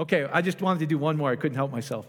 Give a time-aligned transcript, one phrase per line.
[0.00, 1.30] Okay, I just wanted to do one more.
[1.30, 2.06] I couldn't help myself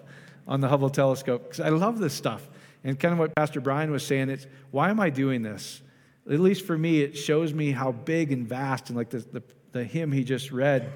[0.48, 2.48] on the Hubble telescope because I love this stuff.
[2.86, 5.82] And kind of what Pastor Brian was saying, it's why am I doing this?
[6.26, 9.44] At least for me, it shows me how big and vast, and like the, the,
[9.74, 10.90] the hymn he just read,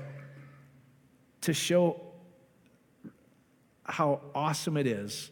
[1.41, 1.99] to show
[3.83, 5.31] how awesome it is.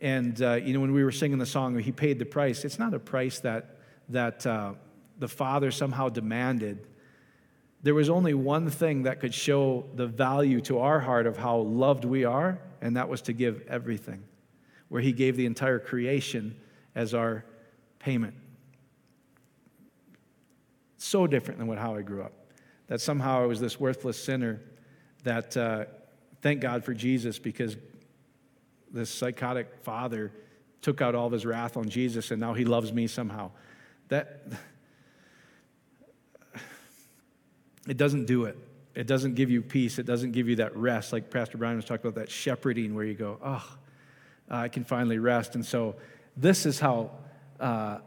[0.00, 2.78] And, uh, you know, when we were singing the song, He Paid the Price, it's
[2.78, 3.76] not a price that,
[4.08, 4.72] that uh,
[5.16, 6.88] the Father somehow demanded.
[7.82, 11.58] There was only one thing that could show the value to our heart of how
[11.58, 14.24] loved we are, and that was to give everything,
[14.88, 16.56] where He gave the entire creation
[16.94, 17.44] as our
[17.98, 18.34] payment.
[20.96, 22.32] So different than what, how I grew up.
[22.88, 24.60] That somehow I was this worthless sinner
[25.22, 25.84] that, uh,
[26.42, 27.76] thank God for Jesus because
[28.90, 30.32] this psychotic father
[30.80, 33.50] took out all of his wrath on Jesus and now he loves me somehow.
[34.08, 34.42] That
[37.88, 38.56] it doesn't do it.
[38.94, 39.98] It doesn't give you peace.
[39.98, 41.12] It doesn't give you that rest.
[41.12, 43.78] Like Pastor Brian was talking about that shepherding where you go, oh,
[44.50, 45.54] I can finally rest.
[45.54, 45.96] And so
[46.36, 47.10] this is how
[47.60, 47.98] uh,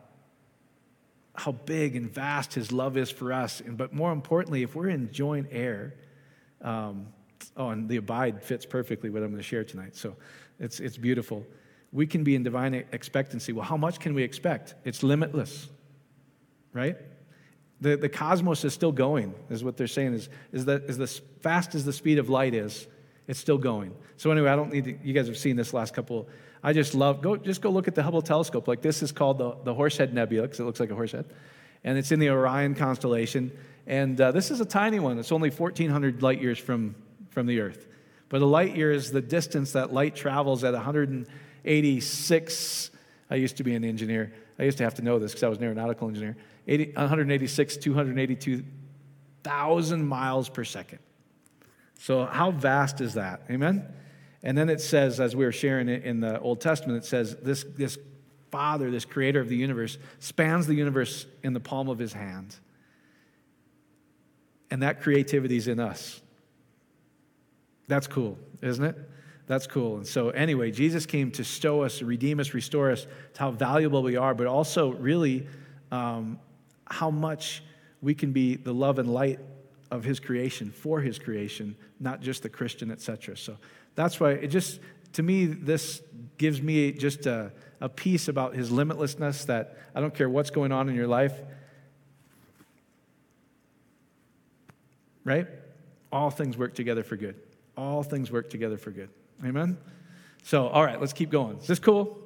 [1.35, 3.61] how big and vast his love is for us.
[3.61, 5.95] And, but more importantly, if we're in joint heir,
[6.61, 7.07] um,
[7.57, 9.95] oh, and the abide fits perfectly what I'm going to share tonight.
[9.95, 10.15] So
[10.59, 11.45] it's, it's beautiful.
[11.91, 13.53] We can be in divine expectancy.
[13.53, 14.75] Well, how much can we expect?
[14.85, 15.67] It's limitless,
[16.73, 16.97] right?
[17.81, 21.19] The, the cosmos is still going, is what they're saying, is, is that is as
[21.41, 22.87] fast as the speed of light is,
[23.27, 23.95] it's still going.
[24.17, 26.27] So anyway, I don't need to, you guys have seen this last couple.
[26.63, 28.67] I just love, go, just go look at the Hubble telescope.
[28.67, 31.25] Like this is called the, the Horsehead Nebula, because it looks like a horsehead.
[31.83, 33.51] And it's in the Orion constellation.
[33.87, 35.17] And uh, this is a tiny one.
[35.17, 36.93] It's only 1,400 light years from,
[37.31, 37.87] from the Earth.
[38.29, 42.91] But a light year is the distance that light travels at 186.
[43.29, 44.33] I used to be an engineer.
[44.59, 46.37] I used to have to know this because I was an aeronautical engineer.
[46.71, 50.99] 80, 186, 282,000 miles per second.
[51.99, 53.41] So, how vast is that?
[53.49, 53.85] Amen?
[54.41, 57.35] And then it says, as we were sharing it in the Old Testament, it says
[57.43, 57.97] this, this
[58.51, 62.55] Father, this creator of the universe, spans the universe in the palm of his hand.
[64.71, 66.21] And that creativity is in us.
[67.87, 68.95] That's cool, isn't it?
[69.47, 69.97] That's cool.
[69.97, 74.01] And so, anyway, Jesus came to stow us, redeem us, restore us to how valuable
[74.01, 75.45] we are, but also really
[75.91, 76.39] um,
[76.91, 77.63] how much
[78.01, 79.39] we can be the love and light
[79.89, 83.37] of His creation, for His creation, not just the Christian, etc.
[83.37, 83.57] So
[83.95, 84.79] that's why it just,
[85.13, 86.01] to me, this
[86.37, 90.71] gives me just a, a peace about His limitlessness that I don't care what's going
[90.71, 91.33] on in your life,
[95.23, 95.47] right?
[96.11, 97.35] All things work together for good
[97.77, 99.09] all things work together for good.
[99.43, 99.77] Amen?
[100.43, 101.57] So, all right, let's keep going.
[101.57, 102.17] Is this cool?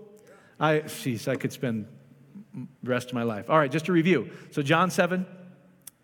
[0.59, 1.87] I, jeez, I could spend
[2.83, 3.49] rest of my life.
[3.49, 4.29] All right, just to review.
[4.51, 5.25] So, John 7,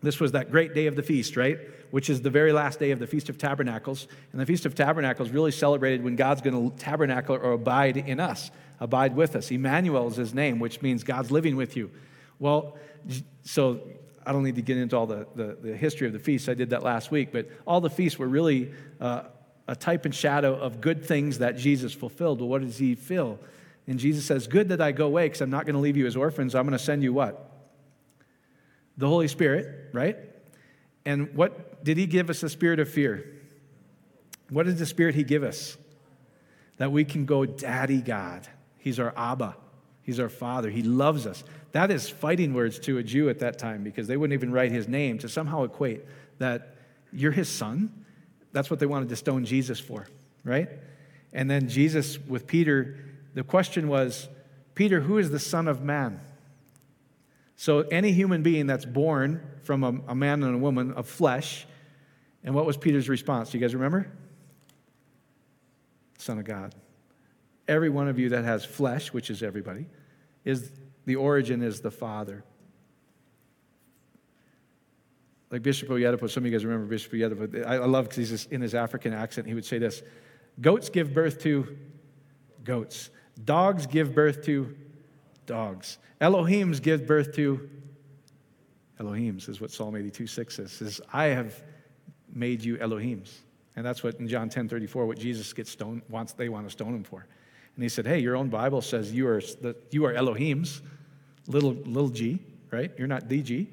[0.02, 1.58] this was that great day of the feast, right?
[1.90, 4.08] Which is the very last day of the Feast of Tabernacles.
[4.32, 8.18] And the Feast of Tabernacles really celebrated when God's going to tabernacle or abide in
[8.18, 9.50] us, abide with us.
[9.50, 11.90] Emmanuel is his name, which means God's living with you.
[12.38, 12.76] Well,
[13.44, 13.80] so
[14.26, 16.48] I don't need to get into all the, the, the, history of the feasts.
[16.48, 17.30] I did that last week.
[17.32, 19.24] But all the feasts were really uh,
[19.68, 22.40] a type and shadow of good things that Jesus fulfilled.
[22.40, 23.38] Well, what does he fill?
[23.86, 26.06] And Jesus says, Good that I go away because I'm not going to leave you
[26.06, 26.54] as orphans.
[26.54, 27.50] I'm going to send you what?
[28.96, 30.16] The Holy Spirit, right?
[31.04, 33.26] And what did he give us a spirit of fear?
[34.50, 35.76] What is the spirit he give us?
[36.76, 38.46] That we can go, Daddy God.
[38.78, 39.56] He's our Abba.
[40.02, 40.68] He's our Father.
[40.70, 41.44] He loves us.
[41.72, 44.72] That is fighting words to a Jew at that time because they wouldn't even write
[44.72, 46.02] his name to somehow equate
[46.38, 46.76] that
[47.12, 48.04] you're his son.
[48.52, 50.06] That's what they wanted to stone Jesus for,
[50.44, 50.68] right?
[51.32, 52.96] And then Jesus with Peter,
[53.34, 54.28] the question was,
[54.74, 56.20] Peter, who is the Son of Man?
[57.56, 61.66] So any human being that's born from a, a man and a woman of flesh,
[62.42, 63.50] and what was Peter's response?
[63.50, 64.10] Do you guys remember?
[66.18, 66.74] Son of God.
[67.68, 69.86] Every one of you that has flesh, which is everybody,
[70.44, 70.72] is
[71.04, 72.44] the origin is the Father.
[75.50, 77.66] Like Bishop Oyedepo, some of you guys remember Bishop Oyedepo.
[77.66, 79.46] I, I love because he's in his African accent.
[79.46, 80.02] He would say this
[80.60, 81.76] Goats give birth to
[82.64, 83.10] goats,
[83.44, 84.74] dogs give birth to
[85.46, 87.68] dogs, Elohims give birth to
[89.00, 90.72] Elohims, is what Psalm 82 6 says.
[90.72, 91.62] says I have
[92.32, 93.40] made you Elohims.
[93.74, 96.70] And that's what in John 10 34, what Jesus gets stoned, wants, they want to
[96.70, 97.26] stone him for.
[97.74, 100.82] And he said, Hey, your own Bible says you are, the, you are Elohims,
[101.46, 102.38] little, little g,
[102.70, 102.92] right?
[102.98, 103.66] You're not DG,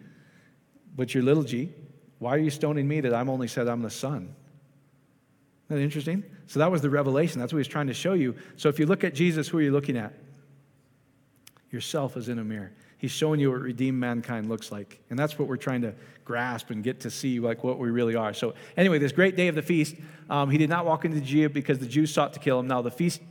[0.96, 1.72] but you're little g.
[2.20, 4.36] Why are you stoning me that I'm only said I'm the son?
[5.70, 6.24] Isn't that interesting?
[6.48, 7.40] So that was the revelation.
[7.40, 8.36] That's what he's trying to show you.
[8.58, 10.14] So if you look at Jesus, who are you looking at?
[11.72, 12.72] yourself as in a mirror.
[12.98, 15.00] He's showing you what redeemed mankind looks like.
[15.10, 15.94] And that's what we're trying to
[16.26, 18.34] grasp and get to see like what we really are.
[18.34, 19.96] So anyway, this great day of the feast,
[20.30, 22.68] um, he did not walk into Judea because the Jews sought to kill him.
[22.68, 23.22] Now the feast,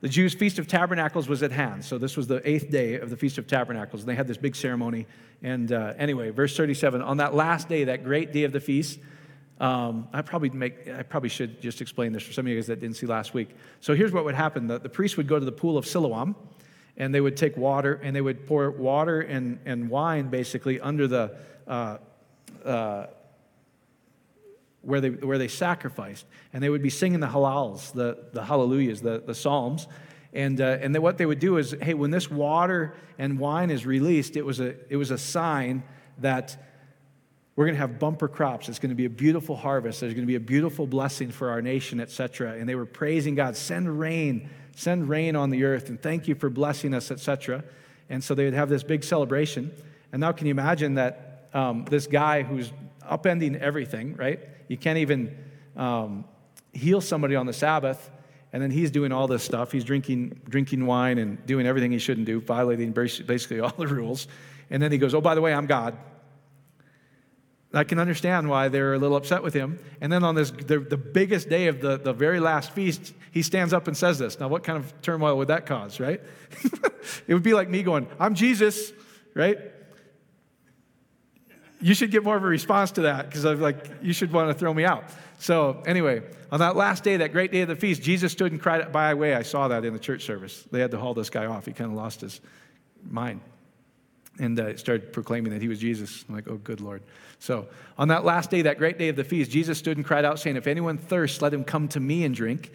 [0.00, 1.84] the Jews' Feast of Tabernacles was at hand.
[1.84, 4.02] So this was the eighth day of the Feast of Tabernacles.
[4.02, 5.06] And they had this big ceremony.
[5.42, 8.98] And uh, anyway, verse 37, on that last day, that great day of the feast,
[9.60, 12.66] um, I probably make I probably should just explain this for some of you guys
[12.66, 13.50] that didn't see last week.
[13.80, 16.36] So here's what would happen: the, the priest would go to the pool of Siloam,
[16.96, 21.08] and they would take water and they would pour water and, and wine basically under
[21.08, 21.36] the
[21.66, 21.98] uh,
[22.64, 23.06] uh,
[24.82, 29.00] where they where they sacrificed, and they would be singing the halals, the the hallelujahs,
[29.00, 29.86] the the psalms.
[30.32, 33.70] And, uh, and then what they would do is, hey, when this water and wine
[33.70, 35.82] is released, it was a, it was a sign
[36.18, 36.75] that
[37.56, 38.68] we're going to have bumper crops.
[38.68, 40.00] It's going to be a beautiful harvest.
[40.00, 42.52] There's going to be a beautiful blessing for our nation, etc.
[42.52, 46.34] And they were praising God, send rain, send rain on the earth, and thank you
[46.34, 47.64] for blessing us, etc.
[48.10, 49.72] And so they would have this big celebration.
[50.12, 52.70] And now, can you imagine that um, this guy who's
[53.02, 54.40] upending everything, right?
[54.68, 55.36] You can't even
[55.76, 56.26] um,
[56.74, 58.10] heal somebody on the Sabbath,
[58.52, 59.72] and then he's doing all this stuff.
[59.72, 64.28] He's drinking, drinking wine and doing everything he shouldn't do, violating basically all the rules.
[64.68, 65.96] And then he goes, Oh, by the way, I'm God.
[67.74, 69.78] I can understand why they're a little upset with him.
[70.00, 73.42] And then on this, the, the biggest day of the, the very last feast, he
[73.42, 74.38] stands up and says this.
[74.38, 76.20] Now, what kind of turmoil would that cause, right?
[77.26, 78.92] it would be like me going, I'm Jesus,
[79.34, 79.58] right?
[81.80, 84.48] You should get more of a response to that because I'm like, you should want
[84.48, 85.04] to throw me out.
[85.38, 88.60] So, anyway, on that last day, that great day of the feast, Jesus stood and
[88.60, 90.66] cried, by way, I saw that in the church service.
[90.70, 91.66] They had to haul this guy off.
[91.66, 92.40] He kind of lost his
[93.10, 93.40] mind
[94.38, 96.24] and uh, started proclaiming that he was Jesus.
[96.28, 97.02] I'm like, oh, good Lord.
[97.38, 97.66] So
[97.98, 100.38] on that last day, that great day of the feast, Jesus stood and cried out,
[100.38, 102.72] saying, If anyone thirsts, let him come to me and drink.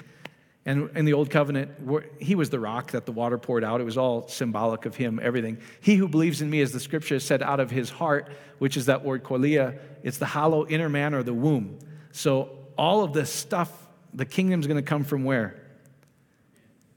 [0.65, 1.71] And in the old covenant,
[2.19, 3.81] he was the rock that the water poured out.
[3.81, 5.57] It was all symbolic of him, everything.
[5.81, 8.85] He who believes in me, as the scripture said, out of his heart, which is
[8.85, 11.79] that word koilia, it's the hollow inner man or the womb.
[12.11, 13.71] So all of this stuff,
[14.13, 15.60] the kingdom's going to come from where?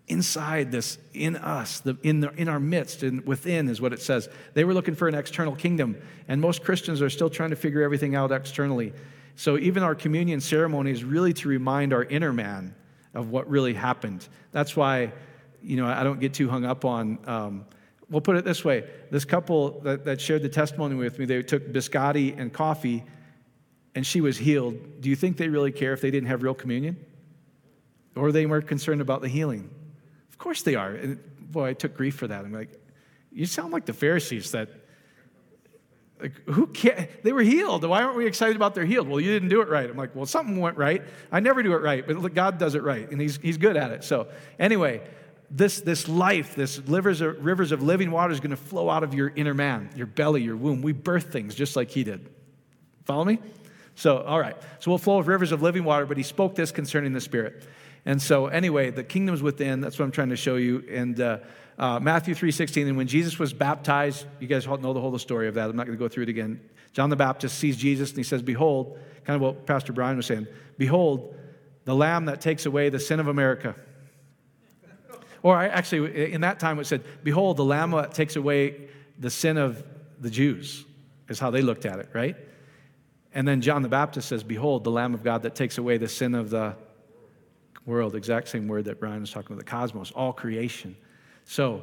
[0.06, 4.02] Inside this, in us, the, in, the, in our midst, and within is what it
[4.02, 4.28] says.
[4.52, 5.96] They were looking for an external kingdom,
[6.28, 8.92] and most Christians are still trying to figure everything out externally.
[9.36, 12.74] So even our communion ceremony is really to remind our inner man
[13.14, 14.28] of what really happened.
[14.52, 15.12] That's why,
[15.62, 17.18] you know, I don't get too hung up on.
[17.26, 17.64] Um,
[18.10, 21.42] we'll put it this way: this couple that, that shared the testimony with me, they
[21.42, 23.04] took biscotti and coffee,
[23.94, 25.00] and she was healed.
[25.00, 26.96] Do you think they really care if they didn't have real communion?
[28.16, 29.70] Or they were concerned about the healing?
[30.34, 30.90] Of course they are.
[30.90, 31.20] And
[31.52, 32.44] boy, I took grief for that.
[32.44, 32.68] I'm like,
[33.30, 34.68] you sound like the Pharisees that,
[36.20, 37.84] like, who can They were healed.
[37.84, 39.08] Why aren't we excited about their healed?
[39.08, 39.88] Well, you didn't do it right.
[39.88, 41.04] I'm like, well, something went right.
[41.30, 43.92] I never do it right, but God does it right, and He's, he's good at
[43.92, 44.02] it.
[44.02, 44.26] So,
[44.58, 45.02] anyway,
[45.52, 49.04] this, this life, this rivers of, rivers of living water is going to flow out
[49.04, 50.82] of your inner man, your belly, your womb.
[50.82, 52.28] We birth things just like He did.
[53.04, 53.38] Follow me?
[53.94, 54.56] So, all right.
[54.80, 57.64] So we'll flow of rivers of living water, but He spoke this concerning the Spirit.
[58.06, 59.80] And so, anyway, the kingdom's within.
[59.80, 60.84] That's what I'm trying to show you.
[60.90, 61.38] And uh,
[61.78, 62.88] uh, Matthew 3:16.
[62.88, 65.70] And when Jesus was baptized, you guys know the whole story of that.
[65.70, 66.60] I'm not going to go through it again.
[66.92, 70.26] John the Baptist sees Jesus and he says, "Behold," kind of what Pastor Brian was
[70.26, 70.46] saying.
[70.78, 71.34] "Behold,
[71.84, 73.74] the Lamb that takes away the sin of America."
[75.42, 79.30] Or I, actually, in that time, it said, "Behold, the Lamb that takes away the
[79.30, 79.82] sin of
[80.20, 80.84] the Jews,"
[81.28, 82.36] is how they looked at it, right?
[83.34, 86.08] And then John the Baptist says, Behold, the Lamb of God that takes away the
[86.08, 86.76] sin of the
[87.86, 90.96] world, exact same word that Brian was talking about, the cosmos, all creation.
[91.44, 91.82] So,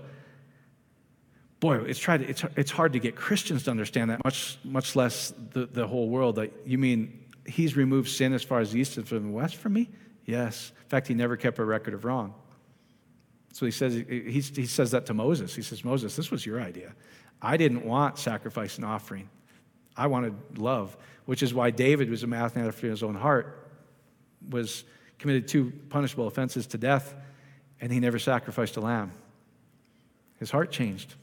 [1.60, 4.96] boy, it's, tried to, it's, it's hard to get Christians to understand that, much, much
[4.96, 6.36] less the, the whole world.
[6.36, 9.56] That you mean he's removed sin as far as the east is from the west
[9.56, 9.90] from me?
[10.26, 10.72] Yes.
[10.84, 12.34] In fact, he never kept a record of wrong.
[13.54, 15.54] So he says, he, he says that to Moses.
[15.54, 16.94] He says, Moses, this was your idea.
[17.42, 19.30] I didn't want sacrifice and offering.
[19.98, 23.70] I wanted love, which is why David was a man after his own heart,
[24.50, 24.84] was
[25.22, 27.16] committed two punishable offenses to death,
[27.80, 29.12] and he never sacrificed a lamb.
[30.40, 31.16] His heart changed.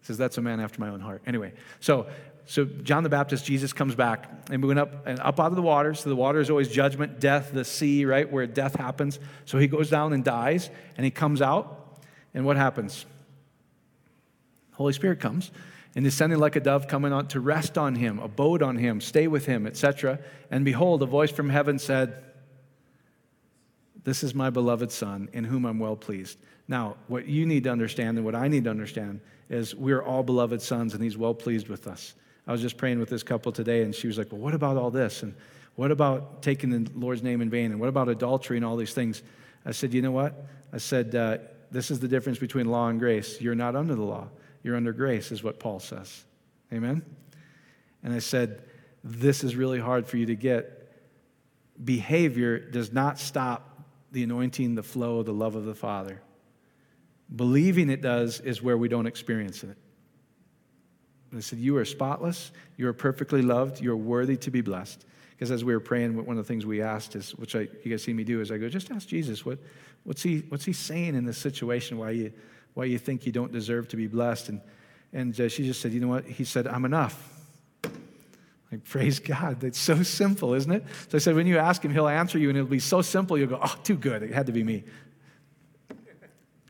[0.00, 1.22] He says, That's a man after my own heart.
[1.26, 2.06] Anyway, so
[2.46, 5.56] so John the Baptist, Jesus comes back, and we went up and up out of
[5.56, 5.94] the water.
[5.94, 9.20] So the water is always judgment, death, the sea, right, where death happens.
[9.44, 11.98] So he goes down and dies, and he comes out,
[12.34, 13.06] and what happens?
[14.72, 15.52] Holy Spirit comes
[15.94, 19.26] and descending like a dove coming on to rest on him, abode on him, stay
[19.26, 20.18] with him, etc.
[20.50, 22.22] And behold, a voice from heaven said,
[24.04, 26.38] this is my beloved Son, in whom I'm well pleased.
[26.68, 30.22] Now, what you need to understand and what I need to understand is we're all
[30.22, 32.14] beloved sons, and He's well pleased with us.
[32.46, 34.76] I was just praying with this couple today, and she was like, Well, what about
[34.76, 35.22] all this?
[35.22, 35.34] And
[35.76, 37.72] what about taking the Lord's name in vain?
[37.72, 39.22] And what about adultery and all these things?
[39.64, 40.46] I said, You know what?
[40.72, 41.38] I said, uh,
[41.70, 43.40] this is the difference between law and grace.
[43.40, 44.28] You're not under the law,
[44.62, 46.24] you're under grace, is what Paul says.
[46.72, 47.02] Amen?
[48.02, 48.62] And I said,
[49.04, 50.76] This is really hard for you to get.
[51.82, 53.69] Behavior does not stop
[54.12, 56.20] the anointing, the flow, the love of the Father.
[57.34, 59.76] Believing it does is where we don't experience it.
[61.30, 62.50] And I said, You are spotless.
[62.76, 63.80] You are perfectly loved.
[63.80, 65.04] You are worthy to be blessed.
[65.30, 67.90] Because as we were praying, one of the things we asked is, which I, you
[67.90, 69.58] guys see me do, is I go, just ask Jesus, what,
[70.04, 71.96] what's, he, what's he saying in this situation?
[71.96, 72.32] Why you,
[72.74, 74.50] why you think you don't deserve to be blessed?
[74.50, 74.60] And,
[75.14, 76.26] and uh, she just said, you know what?
[76.26, 77.39] He said, I'm enough.
[78.70, 79.60] Like, praise God.
[79.60, 80.84] That's so simple, isn't it?
[81.08, 83.36] So I said, when you ask him, he'll answer you, and it'll be so simple,
[83.36, 84.22] you'll go, oh, too good.
[84.22, 84.84] It had to be me.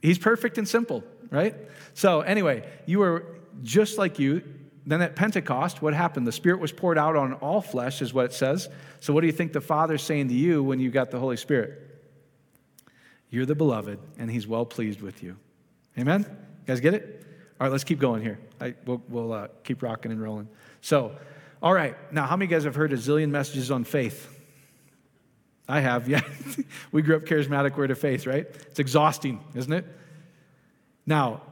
[0.01, 1.55] He's perfect and simple, right?
[1.93, 3.27] So, anyway, you were
[3.63, 4.43] just like you.
[4.87, 6.27] Then at Pentecost, what happened?
[6.27, 8.71] The Spirit was poured out on all flesh, is what it says.
[9.01, 11.37] So, what do you think the Father's saying to you when you got the Holy
[11.37, 11.87] Spirit?
[13.29, 15.37] You're the beloved, and He's well pleased with you.
[15.99, 16.23] Amen?
[16.23, 17.27] You guys get it?
[17.61, 18.39] All right, let's keep going here.
[18.59, 20.49] I, we'll, we'll uh, keep rocking and rolling.
[20.81, 21.13] So,
[21.63, 24.29] all right, now, how many of you guys have heard a zillion messages on faith?
[25.69, 26.23] I have, yeah.
[26.93, 28.47] we grew up charismatic word of faith, right?
[28.47, 29.85] It's exhausting, isn't it?
[31.07, 31.43] Now,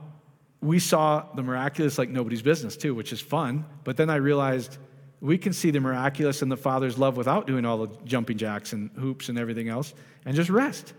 [0.60, 3.64] we saw the miraculous like nobody's business too, which is fun.
[3.84, 4.78] But then I realized
[5.20, 8.72] we can see the miraculous and the Father's love without doing all the jumping jacks
[8.72, 10.94] and hoops and everything else and just rest.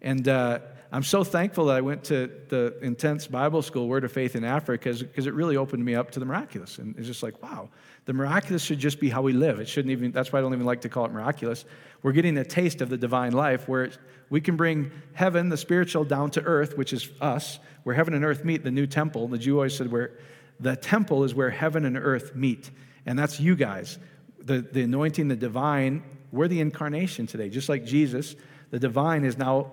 [0.00, 0.60] And uh,
[0.94, 4.44] I'm so thankful that I went to the intense Bible school, Word of Faith in
[4.44, 6.76] Africa, because it really opened me up to the miraculous.
[6.76, 7.70] And it's just like, wow,
[8.04, 9.58] the miraculous should just be how we live.
[9.58, 11.64] It shouldn't even, that's why I don't even like to call it miraculous.
[12.02, 13.90] We're getting a taste of the divine life where
[14.28, 18.22] we can bring heaven, the spiritual, down to earth, which is us, where heaven and
[18.22, 19.28] earth meet, the new temple.
[19.28, 20.18] The Jew always said where
[20.60, 22.70] the temple is where heaven and earth meet.
[23.06, 23.98] And that's you guys.
[24.40, 27.48] The, the anointing, the divine, we're the incarnation today.
[27.48, 28.36] Just like Jesus,
[28.70, 29.72] the divine is now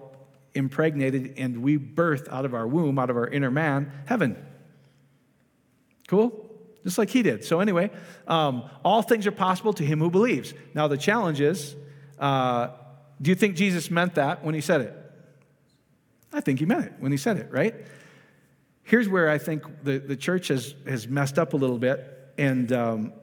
[0.56, 4.38] impregnated and we birth out of our womb, out of our inner man, heaven.
[6.08, 6.46] Cool?
[6.84, 7.44] Just like he did.
[7.44, 7.92] So, anyway,
[8.28, 10.54] um, all things are possible to him who believes.
[10.74, 11.76] Now, the challenge is
[12.18, 12.70] uh,
[13.22, 14.96] do you think Jesus meant that when he said it?
[16.32, 17.76] I think he meant it when he said it, right?
[18.84, 22.34] Here's where I think the, the church has, has messed up a little bit.
[22.38, 23.14] And um,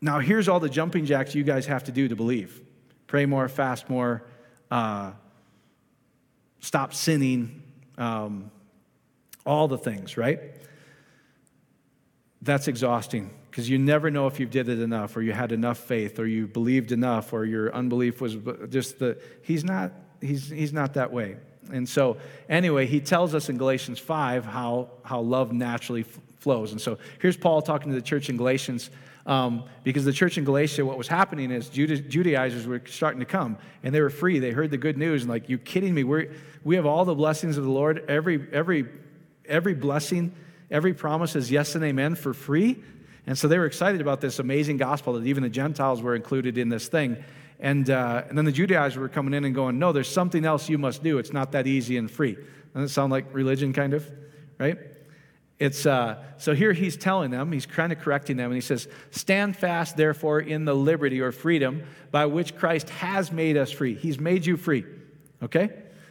[0.00, 2.60] now, here's all the jumping jacks you guys have to do to believe
[3.06, 4.24] pray more, fast more,
[4.70, 5.10] uh,
[6.60, 7.62] stop sinning,
[7.98, 8.50] um,
[9.44, 10.40] all the things, right?
[12.42, 15.78] That's exhausting because you never know if you did it enough or you had enough
[15.78, 18.36] faith or you believed enough or your unbelief was
[18.68, 21.36] just the he's not he's he's not that way.
[21.72, 22.16] And so
[22.48, 26.72] anyway, he tells us in Galatians 5 how how love naturally f- flows.
[26.72, 28.90] And so here's Paul talking to the church in Galatians
[29.26, 33.58] um, because the church in Galatia, what was happening is Judaizers were starting to come
[33.82, 34.38] and they were free.
[34.38, 36.04] They heard the good news and like, you kidding me?
[36.04, 36.28] we
[36.64, 38.04] we have all the blessings of the Lord.
[38.08, 38.86] Every, every,
[39.46, 40.34] every blessing,
[40.70, 42.82] every promise is yes and amen for free.
[43.26, 46.58] And so they were excited about this amazing gospel that even the Gentiles were included
[46.58, 47.22] in this thing.
[47.58, 50.68] And, uh, and then the Judaizers were coming in and going, no, there's something else
[50.68, 51.18] you must do.
[51.18, 52.36] It's not that easy and free.
[52.72, 54.10] Doesn't it sound like religion, kind of?
[54.58, 54.78] Right?
[55.60, 58.88] It's, uh, so here he's telling them, he's kind of correcting them, and he says,
[59.10, 63.94] Stand fast, therefore, in the liberty or freedom by which Christ has made us free.
[63.94, 64.86] He's made you free,
[65.42, 65.68] okay?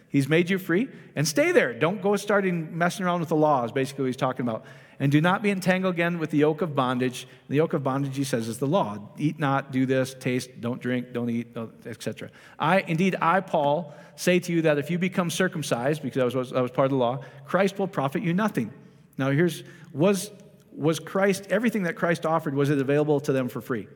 [0.08, 1.74] He's made you free, and stay there.
[1.74, 4.66] Don't go starting messing around with the laws, basically, what he's talking about.
[5.00, 7.28] And do not be entangled again with the yoke of bondage.
[7.48, 9.00] The yoke of bondage, he says, is the law.
[9.18, 11.56] Eat not, do this, taste, don't drink, don't eat,
[11.88, 12.30] etc.
[12.60, 16.52] I, indeed, I, Paul, say to you that if you become circumcised, because that was,
[16.52, 18.72] that was part of the law, Christ will profit you nothing.
[19.20, 20.32] Now, here's was,
[20.72, 23.90] was Christ, everything that Christ offered, was it available to them for free?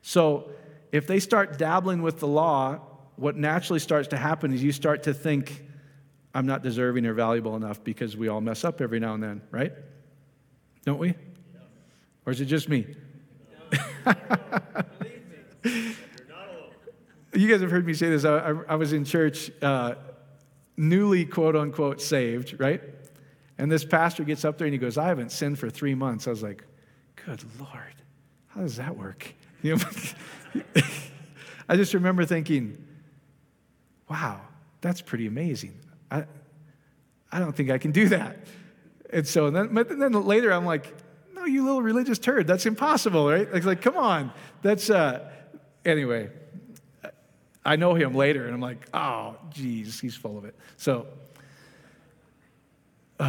[0.00, 0.50] So,
[0.92, 2.78] if they start dabbling with the law,
[3.16, 5.64] what naturally starts to happen is you start to think,
[6.32, 9.42] I'm not deserving or valuable enough because we all mess up every now and then,
[9.50, 9.72] right?
[10.84, 11.14] Don't we?
[12.24, 12.86] Or is it just me?
[17.34, 18.24] you guys have heard me say this.
[18.24, 19.96] I, I, I was in church, uh,
[20.76, 22.80] newly quote unquote saved, right?
[23.58, 26.26] And this pastor gets up there and he goes, I haven't sinned for three months.
[26.26, 26.64] I was like,
[27.16, 27.94] good Lord,
[28.48, 29.34] how does that work?
[29.60, 29.82] You know,
[31.68, 32.78] I just remember thinking,
[34.08, 34.40] wow,
[34.80, 35.74] that's pretty amazing.
[36.12, 36.26] I,
[37.32, 38.38] I don't think I can do that.
[39.10, 40.94] And so then, but then later I'm like,
[41.34, 43.48] no, you little religious turd, that's impossible, right?
[43.52, 44.32] It's like, come on.
[44.62, 45.28] That's, uh,
[45.84, 46.30] anyway,
[47.64, 50.54] I know him later and I'm like, oh, geez, he's full of it.
[50.76, 51.08] So,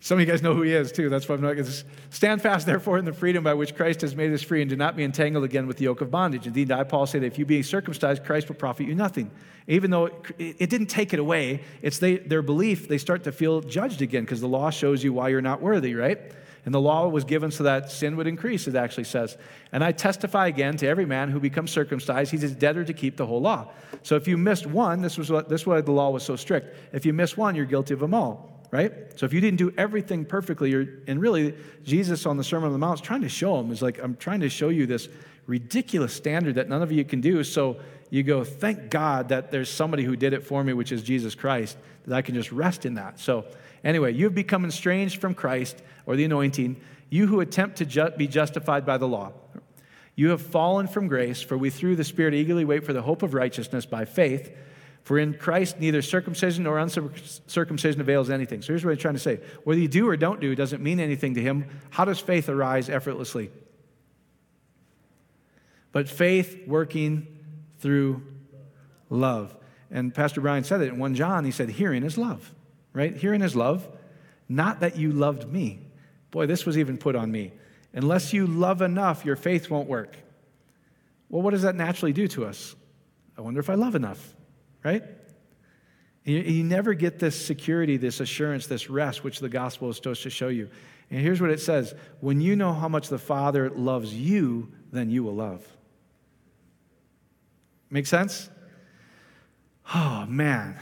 [0.00, 1.08] Some of you guys know who he is too.
[1.08, 4.00] That's why I'm not going to stand fast, therefore, in the freedom by which Christ
[4.00, 6.46] has made us free, and do not be entangled again with the yoke of bondage.
[6.46, 9.30] Indeed, I, Paul, say that if you be circumcised, Christ will profit you nothing.
[9.66, 13.32] Even though it, it didn't take it away, it's they, their belief, they start to
[13.32, 16.32] feel judged again because the law shows you why you're not worthy, right?
[16.64, 19.36] And the law was given so that sin would increase, it actually says.
[19.72, 23.26] And I testify again to every man who becomes circumcised, he's debtor to keep the
[23.26, 23.68] whole law.
[24.02, 26.76] So if you missed one, this was what this why the law was so strict.
[26.92, 28.92] If you miss one, you're guilty of them all, right?
[29.18, 32.72] So if you didn't do everything perfectly, you're, and really, Jesus on the Sermon on
[32.72, 35.08] the Mount is trying to show him, is like, I'm trying to show you this
[35.46, 37.42] ridiculous standard that none of you can do.
[37.42, 41.02] So you go, thank God that there's somebody who did it for me, which is
[41.02, 43.18] Jesus Christ, that I can just rest in that.
[43.18, 43.46] So
[43.82, 48.26] Anyway, you've become estranged from Christ or the anointing, you who attempt to ju- be
[48.26, 49.32] justified by the law.
[50.14, 53.22] You have fallen from grace, for we through the Spirit eagerly wait for the hope
[53.22, 54.54] of righteousness by faith.
[55.02, 58.60] For in Christ, neither circumcision nor uncircumcision avails anything.
[58.62, 61.00] So here's what I'm trying to say whether you do or don't do doesn't mean
[61.00, 61.66] anything to him.
[61.90, 63.50] How does faith arise effortlessly?
[65.92, 67.26] But faith working
[67.78, 68.22] through
[69.08, 69.56] love.
[69.90, 71.44] And Pastor Brian said it in 1 John.
[71.44, 72.52] He said, Hearing is love
[72.92, 73.16] right?
[73.16, 73.88] Hearing is love,
[74.48, 75.80] not that you loved me.
[76.30, 77.52] Boy, this was even put on me.
[77.92, 80.16] Unless you love enough, your faith won't work.
[81.28, 82.74] Well, what does that naturally do to us?
[83.36, 84.34] I wonder if I love enough,
[84.84, 85.02] right?
[86.24, 90.22] You, you never get this security, this assurance, this rest, which the gospel is supposed
[90.24, 90.68] to show you.
[91.10, 95.10] And here's what it says When you know how much the Father loves you, then
[95.10, 95.66] you will love.
[97.90, 98.48] Make sense?
[99.92, 100.78] Oh, man.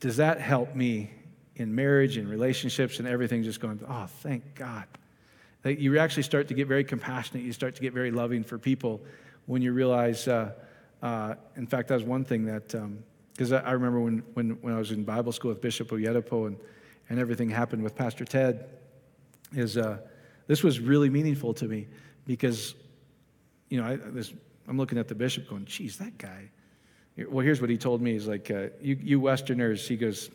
[0.00, 1.10] Does that help me
[1.62, 4.84] in marriage and relationships and everything, just going, oh, thank God.
[5.64, 7.44] You actually start to get very compassionate.
[7.44, 9.00] You start to get very loving for people
[9.46, 10.52] when you realize, uh,
[11.02, 12.68] uh, in fact, that was one thing that,
[13.32, 15.88] because um, I, I, remember when, when, when I was in Bible school with Bishop
[15.88, 16.56] Oyedepo and,
[17.08, 18.68] and everything happened with Pastor Ted,
[19.54, 19.98] is uh,
[20.46, 21.86] this was really meaningful to me
[22.26, 22.74] because,
[23.68, 24.32] you know, I, this,
[24.68, 26.50] I'm looking at the bishop going, geez, that guy.
[27.16, 28.12] Well, here's what he told me.
[28.12, 30.30] He's like, uh, you, you Westerners, he goes,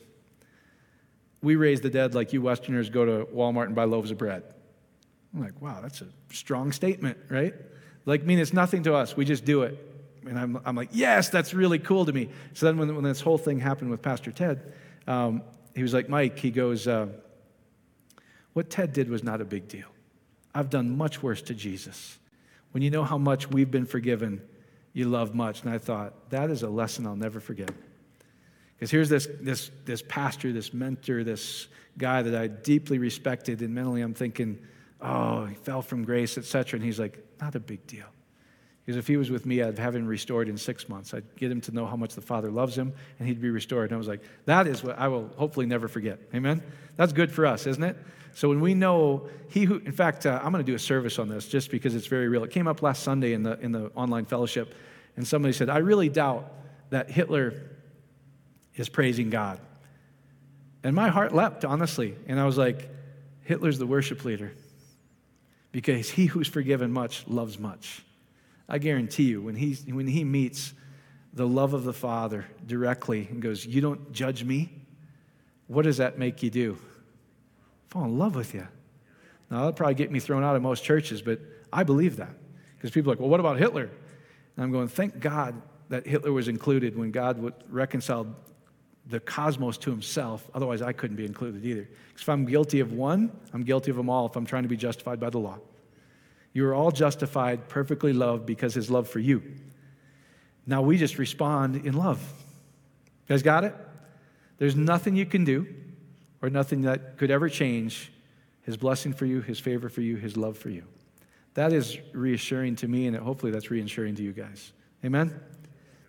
[1.42, 4.44] we raise the dead like you Westerners go to Walmart and buy loaves of bread.
[5.34, 7.54] I'm like, wow, that's a strong statement, right?
[8.06, 9.16] Like, I mean, it's nothing to us.
[9.16, 9.78] We just do it.
[10.28, 12.30] And I'm, I'm like, yes, that's really cool to me.
[12.54, 14.74] So then when, when this whole thing happened with Pastor Ted,
[15.06, 15.42] um,
[15.76, 17.08] he was like, Mike, he goes, uh,
[18.54, 19.88] what Ted did was not a big deal.
[20.56, 22.18] I've done much worse to Jesus.
[22.72, 24.42] When you know how much we've been forgiven,
[24.94, 25.64] you love much.
[25.64, 27.72] And I thought, that is a lesson I'll never forget.
[28.78, 33.74] Because here's this, this, this pastor, this mentor, this guy that I deeply respected, and
[33.74, 34.60] mentally I'm thinking,
[35.02, 36.78] oh, he fell from grace, etc.
[36.78, 38.06] And he's like, not a big deal.
[38.86, 41.14] Because if he was with me, I'd have him restored in six months.
[41.14, 43.90] I'd get him to know how much the Father loves him, and he'd be restored.
[43.90, 46.20] And I was like, that is what I will hopefully never forget.
[46.34, 46.62] Amen?
[46.96, 47.98] That's good for us, isn't it?
[48.34, 51.18] So when we know he who, in fact, uh, I'm going to do a service
[51.18, 52.44] on this just because it's very real.
[52.44, 54.76] It came up last Sunday in the, in the online fellowship,
[55.16, 56.50] and somebody said, I really doubt
[56.92, 57.56] that Hitler
[58.78, 59.60] is praising God.
[60.84, 62.16] And my heart leapt, honestly.
[62.28, 62.90] And I was like,
[63.44, 64.54] Hitler's the worship leader
[65.72, 68.04] because he who's forgiven much loves much.
[68.70, 70.74] I guarantee you, when he, when he meets
[71.34, 74.70] the love of the Father directly and goes, You don't judge me,
[75.68, 76.78] what does that make you do?
[77.90, 78.68] Fall in love with you.
[79.50, 81.40] Now, that'll probably get me thrown out of most churches, but
[81.72, 82.34] I believe that.
[82.76, 83.90] Because people are like, Well, what about Hitler?
[84.56, 88.34] And I'm going, Thank God that Hitler was included when God reconciled
[89.10, 90.50] the cosmos to himself.
[90.54, 91.88] Otherwise, I couldn't be included either.
[92.08, 94.70] Because if I'm guilty of one, I'm guilty of them all if I'm trying to
[94.70, 95.60] be justified by the law.
[96.54, 99.44] You are all justified, perfectly loved because his love for you.
[100.66, 102.20] Now we just respond in love.
[103.28, 103.76] You guys got it?
[104.58, 105.68] There's nothing you can do
[106.42, 108.12] or nothing that could ever change
[108.64, 110.84] his blessing for you, his favor for you, his love for you.
[111.54, 114.74] That is reassuring to me, and hopefully that's reassuring to you guys.
[115.06, 115.40] Amen?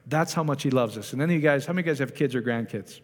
[0.08, 1.12] That's how much he loves us.
[1.12, 3.00] And then you guys, how many of you guys have kids or grandkids?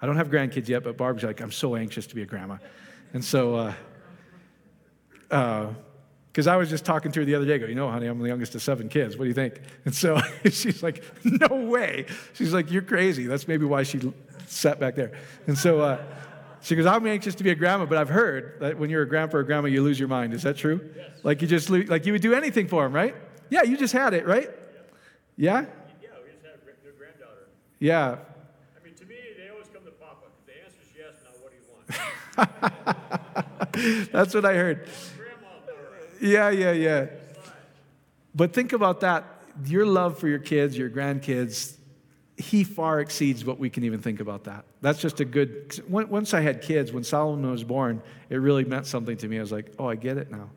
[0.00, 2.58] I don't have grandkids yet, but Barb's like, I'm so anxious to be a grandma.
[3.14, 3.74] And so, uh,
[5.30, 5.68] uh,
[6.30, 8.18] because I was just talking to her the other day, go, you know, honey, I'm
[8.18, 9.16] the youngest of seven kids.
[9.16, 9.58] What do you think?
[9.86, 12.04] And so she's like, no way.
[12.34, 13.26] She's like, you're crazy.
[13.26, 14.12] That's maybe why she
[14.46, 15.12] sat back there.
[15.46, 16.02] And so uh,
[16.60, 19.08] she goes, I'm anxious to be a grandma, but I've heard that when you're a
[19.08, 20.34] grandpa or a grandma, you lose your mind.
[20.34, 20.86] Is that true?
[20.94, 21.10] Yes.
[21.22, 23.14] Like you just, like you would do anything for them, right?
[23.48, 24.50] Yeah, you just had it, right?
[25.36, 25.66] Yeah?
[26.02, 27.48] Yeah, we just had a new granddaughter.
[27.78, 28.16] Yeah.
[28.74, 30.26] I mean, to me, they always come to Papa.
[30.46, 31.66] The answer is yes, now what do you
[33.92, 34.12] want?
[34.12, 34.88] That's what I heard.
[36.20, 37.06] Yeah, yeah, yeah.
[38.34, 39.24] But think about that.
[39.64, 41.76] Your love for your kids, your grandkids,
[42.38, 44.64] he far exceeds what we can even think about that.
[44.80, 45.82] That's just a good.
[45.88, 49.38] Once I had kids, when Solomon was born, it really meant something to me.
[49.38, 50.50] I was like, oh, I get it now.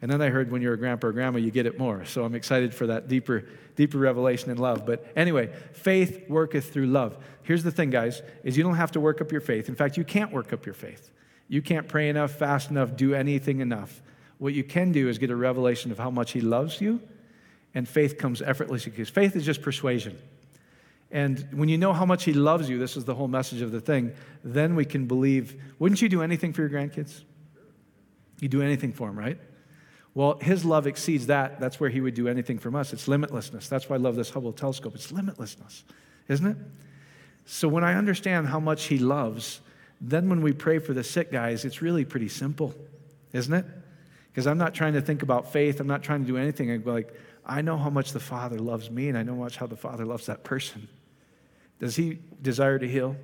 [0.00, 2.04] And then I heard when you're a grandpa or grandma, you get it more.
[2.04, 4.86] So I'm excited for that deeper, deeper revelation in love.
[4.86, 7.18] But anyway, faith worketh through love.
[7.42, 9.68] Here's the thing, guys, is you don't have to work up your faith.
[9.68, 11.10] In fact, you can't work up your faith.
[11.48, 14.02] You can't pray enough, fast enough, do anything enough.
[14.38, 17.00] What you can do is get a revelation of how much he loves you,
[17.74, 20.16] and faith comes effortlessly because faith is just persuasion.
[21.10, 23.72] And when you know how much he loves you, this is the whole message of
[23.72, 24.12] the thing,
[24.44, 25.60] then we can believe.
[25.78, 27.22] Wouldn't you do anything for your grandkids?
[28.40, 29.38] You do anything for them, right?
[30.18, 31.60] Well, his love exceeds that.
[31.60, 32.92] That's where he would do anything from us.
[32.92, 33.68] It's limitlessness.
[33.68, 34.96] That's why I love this Hubble telescope.
[34.96, 35.84] It's limitlessness,
[36.26, 36.56] isn't it?
[37.46, 39.60] So when I understand how much he loves,
[40.00, 42.74] then when we pray for the sick guys, it's really pretty simple,
[43.32, 43.64] isn't it?
[44.32, 45.78] Because I'm not trying to think about faith.
[45.78, 46.68] I'm not trying to do anything.
[46.68, 47.14] I'm like,
[47.46, 49.76] I know how much the Father loves me, and I know how much how the
[49.76, 50.88] Father loves that person.
[51.78, 53.14] Does he desire to heal?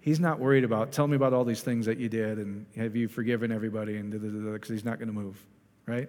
[0.00, 2.96] He's not worried about, tell me about all these things that you did, and have
[2.96, 5.40] you forgiven everybody, and because he's not going to move,
[5.90, 6.08] right?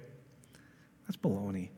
[1.07, 1.69] That's baloney.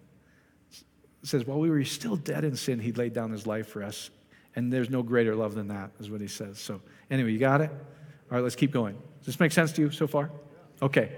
[0.72, 3.82] It says, while we were still dead in sin, he laid down his life for
[3.82, 4.10] us.
[4.56, 6.60] And there's no greater love than that, is what he says.
[6.60, 7.72] So, anyway, you got it?
[7.72, 8.96] All right, let's keep going.
[9.20, 10.30] Does this make sense to you so far?
[10.82, 11.14] Okay.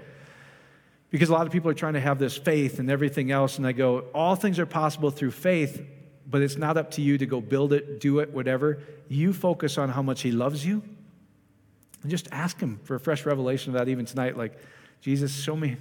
[1.10, 3.66] Because a lot of people are trying to have this faith and everything else, and
[3.66, 5.84] I go, all things are possible through faith,
[6.26, 8.82] but it's not up to you to go build it, do it, whatever.
[9.08, 10.82] You focus on how much he loves you,
[12.02, 14.36] and just ask him for a fresh revelation of that even tonight.
[14.36, 14.58] Like,
[15.00, 15.76] Jesus, show me,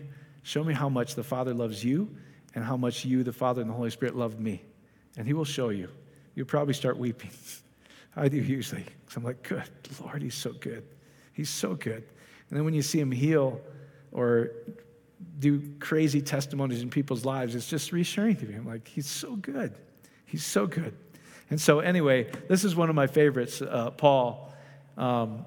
[0.46, 2.08] show me how much the Father loves you
[2.54, 4.62] and how much you, the Father, and the Holy Spirit loved me.
[5.18, 5.90] And he will show you.
[6.36, 7.32] You'll probably start weeping.
[8.16, 8.86] I do usually.
[9.16, 9.64] I'm like, good
[10.02, 10.84] Lord, he's so good.
[11.34, 12.04] He's so good.
[12.50, 13.60] And then when you see him heal
[14.12, 14.52] or
[15.40, 18.56] do crazy testimonies in people's lives, it's just reassuring to me.
[18.56, 19.74] I'm like, he's so good.
[20.26, 20.96] He's so good.
[21.50, 24.54] And so, anyway, this is one of my favorites, uh, Paul.
[24.98, 25.46] Um,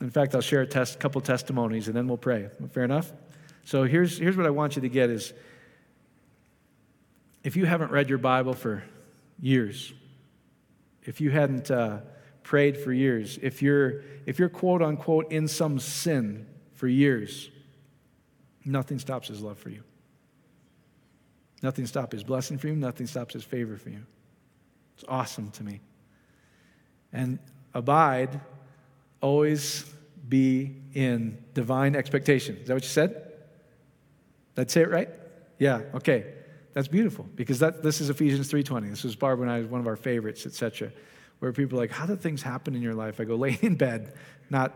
[0.00, 2.48] in fact, I'll share a test, couple testimonies and then we'll pray.
[2.72, 3.12] Fair enough?
[3.68, 5.34] So here's, here's what I want you to get is
[7.44, 8.82] if you haven't read your Bible for
[9.42, 9.92] years,
[11.02, 11.98] if you hadn't uh,
[12.42, 17.50] prayed for years, if you're, if you're quote unquote in some sin for years,
[18.64, 19.82] nothing stops his love for you.
[21.62, 22.74] Nothing stops his blessing for you.
[22.74, 24.06] Nothing stops his favor for you.
[24.94, 25.82] It's awesome to me.
[27.12, 27.38] And
[27.74, 28.40] abide,
[29.20, 29.84] always
[30.26, 32.56] be in divine expectation.
[32.56, 33.27] Is that what you said?
[34.58, 35.08] Did say it right?
[35.58, 36.34] Yeah, okay.
[36.72, 38.90] That's beautiful because that, this is Ephesians 3.20.
[38.90, 40.92] This was Barbara and I, one of our favorites, etc.
[41.38, 43.20] Where people are like, how do things happen in your life?
[43.20, 44.14] I go, lay in bed,
[44.50, 44.74] not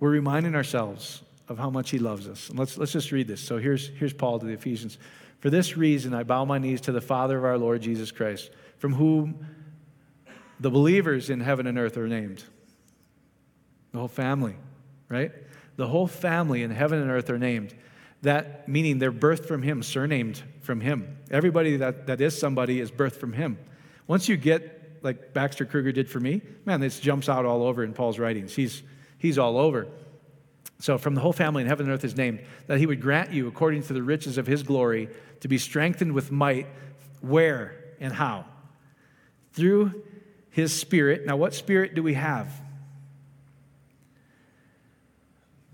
[0.00, 2.50] we're reminding ourselves of how much he loves us.
[2.50, 3.40] And let's, let's just read this.
[3.40, 4.98] So here's, here's Paul to the Ephesians.
[5.38, 8.50] For this reason, I bow my knees to the Father of our Lord Jesus Christ,
[8.76, 9.46] from whom
[10.60, 12.44] the believers in heaven and earth are named.
[13.92, 14.56] The whole family,
[15.14, 15.32] right?
[15.76, 17.74] The whole family in heaven and earth are named.
[18.22, 21.18] That meaning they're birthed from him, surnamed from him.
[21.30, 23.58] Everybody that, that is somebody is birthed from him.
[24.06, 27.84] Once you get, like Baxter Kruger did for me, man, this jumps out all over
[27.84, 28.54] in Paul's writings.
[28.54, 28.82] He's,
[29.18, 29.86] he's all over.
[30.80, 33.32] So, from the whole family in heaven and earth is named, that he would grant
[33.32, 35.08] you, according to the riches of his glory,
[35.40, 36.66] to be strengthened with might.
[37.20, 38.44] Where and how?
[39.52, 40.02] Through
[40.50, 41.24] his spirit.
[41.26, 42.52] Now, what spirit do we have?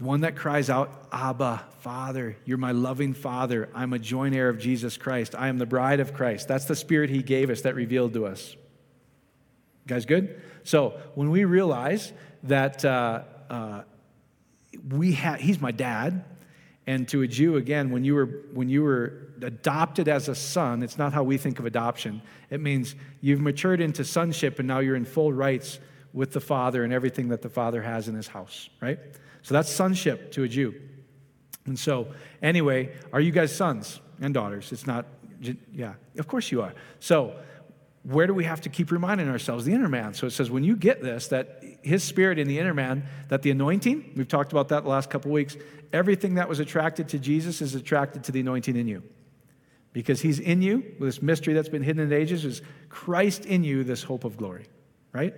[0.01, 3.69] The one that cries out, Abba, Father, you're my loving Father.
[3.75, 5.35] I'm a joint heir of Jesus Christ.
[5.35, 6.49] I am the bride of Christ.
[6.49, 8.55] That's the spirit he gave us that revealed to us.
[8.55, 10.41] You guys, good?
[10.65, 13.83] So, when we realize that uh, uh,
[14.89, 16.25] we ha- he's my dad,
[16.87, 20.83] and to a Jew, again, when you were when you were adopted as a son,
[20.83, 22.23] it's not how we think of adoption.
[22.49, 25.79] It means you've matured into sonship, and now you're in full rights
[26.15, 28.99] with the Father and everything that the Father has in His house, right?
[29.43, 30.75] So that's sonship to a Jew.
[31.67, 32.09] And so,
[32.43, 34.73] anyway, are you guys sons and daughters?
[34.73, 35.07] It's not,
[35.73, 36.75] yeah, of course you are.
[36.99, 37.37] So,
[38.03, 39.67] where do we have to keep reminding ourselves?
[39.67, 40.15] The inner man.
[40.15, 43.43] So it says, when you get this, that his spirit in the inner man, that
[43.43, 45.57] the anointing, we've talked about that the last couple weeks,
[45.93, 49.03] everything that was attracted to Jesus is attracted to the anointing in you.
[49.93, 53.85] Because he's in you, this mystery that's been hidden in ages is Christ in you,
[53.85, 54.67] this hope of glory,
[55.13, 55.35] right?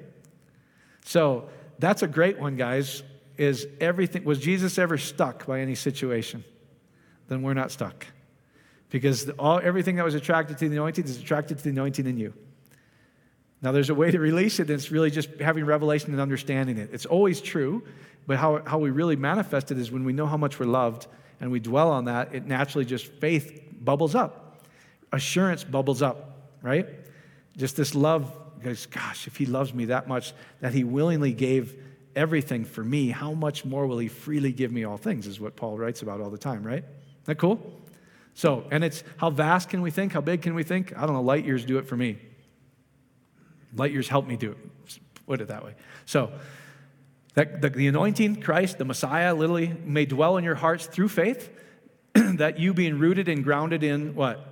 [1.04, 1.48] So
[1.80, 3.02] that's a great one, guys
[3.38, 6.44] is everything, was Jesus ever stuck by any situation?
[7.28, 8.06] Then we're not stuck.
[8.90, 12.18] Because all, everything that was attracted to the anointing is attracted to the anointing in
[12.18, 12.34] you.
[13.62, 16.78] Now, there's a way to release it, and it's really just having revelation and understanding
[16.78, 16.90] it.
[16.92, 17.84] It's always true,
[18.26, 21.06] but how, how we really manifest it is when we know how much we're loved
[21.40, 24.60] and we dwell on that, it naturally just, faith bubbles up.
[25.12, 26.86] assurance bubbles up, right?
[27.56, 31.76] Just this love goes, gosh, if he loves me that much, that he willingly gave
[32.14, 35.56] everything for me, how much more will he freely give me all things, is what
[35.56, 36.84] Paul writes about all the time, right?
[36.84, 37.80] Isn't that cool?
[38.34, 40.12] So, and it's how vast can we think?
[40.12, 40.96] How big can we think?
[40.96, 42.18] I don't know, light years do it for me.
[43.74, 44.58] Light years help me do it,
[45.26, 45.74] put it that way.
[46.06, 46.32] So,
[47.34, 51.50] that the, the anointing, Christ, the Messiah, literally may dwell in your hearts through faith,
[52.14, 54.48] that you being rooted and grounded in what?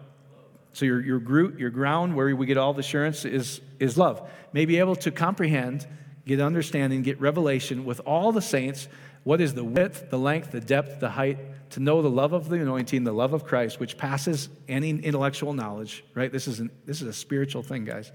[0.73, 4.29] So your, your, root, your ground where we get all the assurance is, is love.
[4.53, 5.87] May be able to comprehend,
[6.27, 8.89] get understanding, get revelation with all the saints.
[9.25, 11.39] What is the width, the length, the depth, the height?
[11.71, 15.53] To know the love of the anointing, the love of Christ, which passes any intellectual
[15.53, 16.33] knowledge, right?
[16.33, 18.11] This is, an, this is a spiritual thing, guys.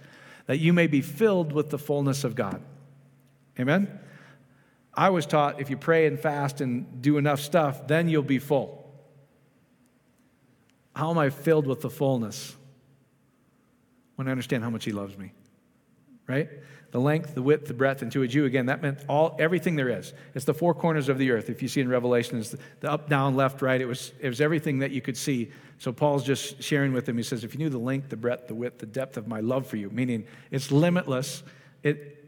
[0.48, 2.62] That you may be filled with the fullness of God.
[3.60, 4.00] Amen?
[4.94, 8.39] I was taught if you pray and fast and do enough stuff, then you'll be
[8.39, 8.82] full.
[10.96, 12.56] How am I filled with the fullness?
[14.15, 15.34] When I understand how much He loves me,
[16.27, 16.49] right?
[16.91, 19.75] The length, the width, the breadth, and to a Jew, again, that meant all everything
[19.75, 20.13] there is.
[20.33, 21.49] It's the four corners of the earth.
[21.49, 23.81] If you see in Revelation, it's the up, down, left, right.
[23.81, 25.51] It was, it was everything that you could see.
[25.77, 27.17] So Paul's just sharing with them.
[27.17, 29.41] He says, if you knew the length, the breadth, the width, the depth of my
[29.41, 31.43] love for you, meaning it's limitless.
[31.83, 32.23] It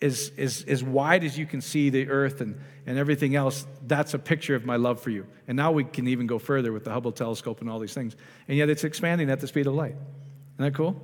[0.00, 4.14] is as, as wide as you can see the earth and, and everything else, that's
[4.14, 5.26] a picture of my love for you.
[5.48, 8.14] And now we can even go further with the Hubble telescope and all these things.
[8.46, 9.96] And yet it's expanding at the speed of light.
[9.96, 11.02] Isn't that cool?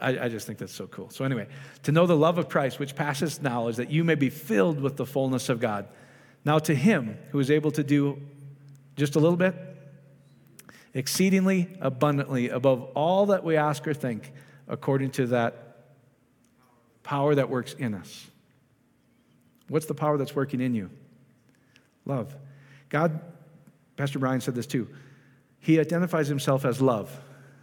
[0.00, 1.10] I, I just think that's so cool.
[1.10, 1.46] So, anyway,
[1.84, 4.96] to know the love of Christ, which passes knowledge, that you may be filled with
[4.96, 5.86] the fullness of God.
[6.44, 8.20] Now, to him who is able to do
[8.96, 9.54] just a little bit,
[10.94, 14.32] exceedingly abundantly above all that we ask or think,
[14.68, 15.70] according to that
[17.02, 18.26] power that works in us.
[19.68, 20.90] What's the power that's working in you?
[22.04, 22.34] Love.
[22.88, 23.20] God,
[23.96, 24.88] Pastor Brian said this too.
[25.60, 27.16] He identifies himself as love,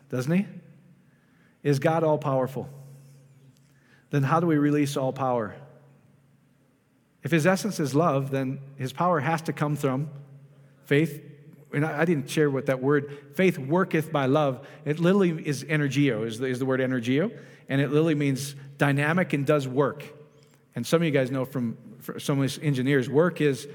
[0.09, 0.45] doesn't he?
[1.67, 2.69] Is God all powerful?
[4.09, 5.53] Then how do we release all power?
[7.23, 10.09] If his essence is love, then his power has to come from
[10.85, 11.21] faith.
[11.73, 14.65] And I didn't share what that word, faith worketh by love.
[14.85, 17.37] It literally is energio, is the, is the word energio.
[17.67, 20.05] And it literally means dynamic and does work.
[20.73, 23.67] And some of you guys know from, from some of engineers, work is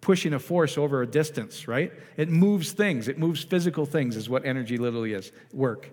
[0.00, 1.92] pushing a force over a distance, right?
[2.16, 5.90] It moves things, it moves physical things, is what energy literally is work.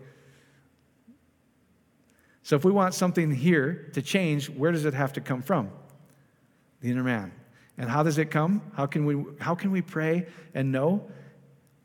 [2.43, 5.69] So if we want something here to change, where does it have to come from?
[6.81, 7.31] The inner man.
[7.77, 8.61] And how does it come?
[8.73, 11.09] How can we, how can we pray and know?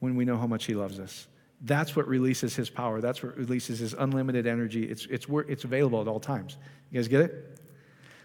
[0.01, 1.27] When we know how much he loves us.
[1.63, 3.01] That's what releases his power.
[3.01, 4.85] That's what releases his unlimited energy.
[4.85, 6.57] It's, it's, it's available at all times.
[6.93, 7.59] You guys get it?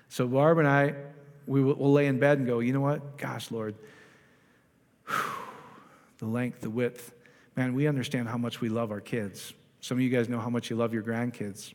[0.10, 0.93] So Barb and I,
[1.48, 3.17] we will we'll lay in bed and go, you know what?
[3.17, 3.74] Gosh, Lord,
[6.19, 7.12] the length, the width.
[7.56, 9.54] Man, we understand how much we love our kids.
[9.82, 11.74] Some of you guys know how much you love your grandkids.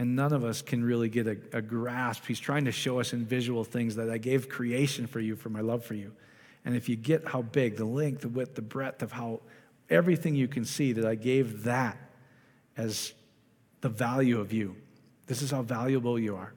[0.00, 2.24] And none of us can really get a, a grasp.
[2.24, 5.50] He's trying to show us in visual things that I gave creation for you, for
[5.50, 6.12] my love for you.
[6.64, 9.40] And if you get how big, the length, the width, the breadth of how
[9.90, 11.98] everything you can see that I gave that
[12.78, 13.12] as
[13.82, 14.74] the value of you.
[15.26, 16.54] This is how valuable you are.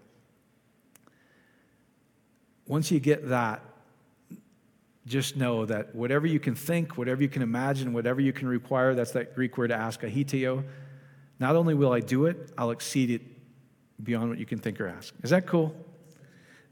[2.65, 3.61] Once you get that,
[5.05, 8.95] just know that whatever you can think, whatever you can imagine, whatever you can require,
[8.95, 10.01] that's that Greek word ask,
[11.41, 13.32] not only will I do it, I'll exceed it
[14.03, 15.13] beyond what you can think or ask.
[15.23, 15.75] Is that cool?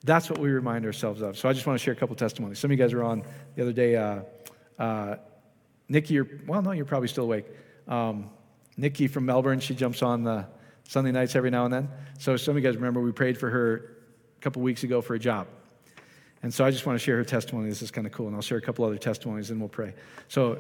[0.04, 1.38] That's what we remind ourselves of.
[1.38, 2.60] So I just want to share a couple testimonies.
[2.60, 3.24] Some of you guys were on
[3.56, 3.96] the other day.
[3.96, 4.22] Uh,
[4.80, 5.18] uh,
[5.90, 7.46] Nikki, you're, well, no, you're probably still awake.
[7.88, 8.30] Um,
[8.78, 10.48] Nikki from Melbourne, she jumps on the
[10.88, 11.90] Sunday nights every now and then.
[12.18, 13.98] So some of you guys remember we prayed for her
[14.38, 15.48] a couple weeks ago for a job.
[16.44, 17.70] And so I just want to share her testimony.
[17.70, 18.28] This is kind of cool.
[18.28, 19.94] And I'll share a couple other testimonies and we'll pray.
[20.28, 20.58] So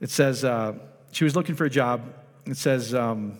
[0.00, 0.74] it says uh,
[1.10, 2.14] she was looking for a job.
[2.46, 3.38] It says um,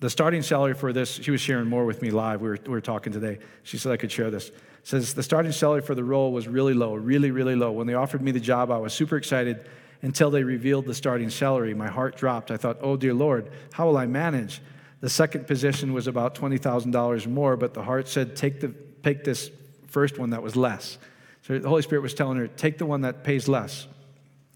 [0.00, 2.40] the starting salary for this, she was sharing more with me live.
[2.40, 3.38] We were, we were talking today.
[3.62, 4.50] She said I could share this.
[4.82, 7.70] Says the starting salary for the role was really low, really, really low.
[7.70, 9.66] When they offered me the job, I was super excited
[10.00, 11.74] until they revealed the starting salary.
[11.74, 12.50] My heart dropped.
[12.50, 14.62] I thought, oh, dear Lord, how will I manage?
[15.00, 19.50] The second position was about $20,000 more, but the heart said, take, the, take this
[19.86, 20.96] first one that was less.
[21.42, 23.86] So the Holy Spirit was telling her, take the one that pays less.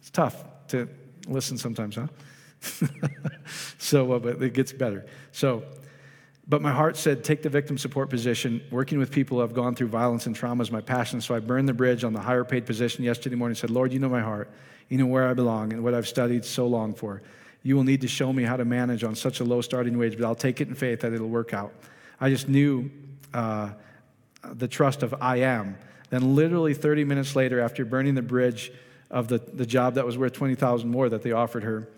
[0.01, 0.89] It's tough to
[1.27, 2.07] listen sometimes, huh?
[3.79, 5.07] so, uh, but it gets better.
[5.33, 5.65] So,
[6.47, 8.63] but my heart said, take the victim support position.
[8.71, 11.21] Working with people who have gone through violence and trauma is my passion.
[11.21, 13.93] So I burned the bridge on the higher paid position yesterday morning and said, Lord,
[13.93, 14.51] you know my heart.
[14.89, 17.23] You know where I belong and what I've studied so long for.
[17.63, 20.19] You will need to show me how to manage on such a low starting wage,
[20.19, 21.73] but I'll take it in faith that it'll work out.
[22.21, 22.91] I just knew
[23.33, 23.71] uh,
[24.43, 25.79] the trust of I am.
[26.11, 28.71] Then, literally 30 minutes later, after burning the bridge
[29.11, 31.89] of the, the job that was worth 20000 more that they offered her,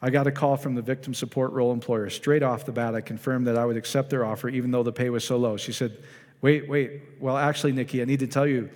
[0.00, 2.08] I got a call from the victim support role employer.
[2.08, 4.92] Straight off the bat, I confirmed that I would accept their offer even though the
[4.92, 5.56] pay was so low.
[5.56, 5.98] She said,
[6.40, 7.02] Wait, wait.
[7.18, 8.70] Well, actually, Nikki, I need to tell you